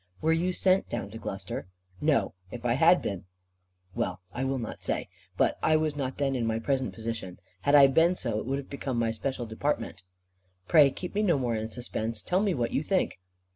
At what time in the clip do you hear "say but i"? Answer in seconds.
4.83-5.75